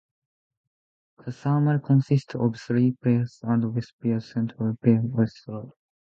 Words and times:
The 1.23 1.31
terminal 1.31 1.77
consists 1.79 2.33
of 2.33 2.55
three 2.59 2.93
piers; 3.03 3.37
the 3.43 3.69
West 3.69 3.93
Pier, 4.01 4.19
Central 4.19 4.75
Pier 4.83 4.95
and 4.95 5.13
East 5.21 5.45
Pier. 5.45 5.65